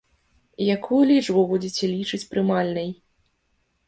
Якую 0.75 1.01
лічбу 1.11 1.43
будзеце 1.51 1.89
лічыць 1.91 2.21
прымальнай? 2.31 2.89